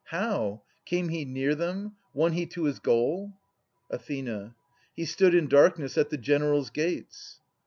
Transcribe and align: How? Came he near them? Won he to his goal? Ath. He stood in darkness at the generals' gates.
How? 0.05 0.63
Came 0.85 1.09
he 1.09 1.25
near 1.25 1.53
them? 1.53 1.95
Won 2.15 2.31
he 2.31 2.47
to 2.47 2.63
his 2.63 2.79
goal? 2.79 3.33
Ath. 3.93 4.07
He 4.07 5.05
stood 5.05 5.35
in 5.35 5.47
darkness 5.47 5.95
at 5.95 6.09
the 6.09 6.17
generals' 6.17 6.71
gates. 6.71 7.39